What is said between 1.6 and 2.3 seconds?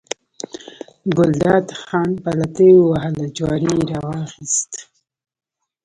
خان